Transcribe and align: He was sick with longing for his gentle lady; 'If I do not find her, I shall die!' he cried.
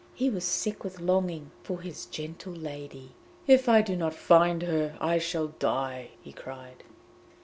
He 0.15 0.31
was 0.31 0.43
sick 0.45 0.83
with 0.83 0.99
longing 0.99 1.51
for 1.61 1.81
his 1.81 2.07
gentle 2.07 2.53
lady; 2.53 3.11
'If 3.45 3.69
I 3.69 3.83
do 3.83 3.95
not 3.95 4.15
find 4.15 4.63
her, 4.63 4.97
I 4.99 5.19
shall 5.19 5.49
die!' 5.49 6.09
he 6.23 6.33
cried. 6.33 6.83